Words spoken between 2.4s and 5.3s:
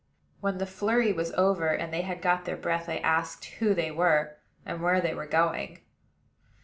their breath, I asked who they were, and where they were